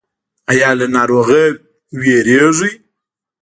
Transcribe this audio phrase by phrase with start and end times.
[0.51, 1.47] ایا له ناروغۍ
[1.99, 2.73] ویریږئ؟